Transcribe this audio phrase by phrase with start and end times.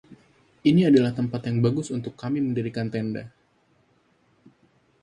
[0.69, 3.29] Ini adalah tempat yang bagus untuk kami mendirikan tenda.